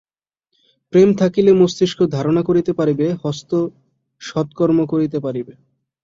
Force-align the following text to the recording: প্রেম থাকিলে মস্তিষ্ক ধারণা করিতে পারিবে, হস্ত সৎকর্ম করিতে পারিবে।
প্রেম 0.93 1.09
থাকিলে 1.15 1.51
মস্তিষ্ক 1.53 1.99
ধারণা 2.15 2.41
করিতে 2.49 2.71
পারিবে, 2.73 3.07
হস্ত 3.23 3.51
সৎকর্ম 4.21 4.79
করিতে 4.91 5.17
পারিবে। 5.19 5.53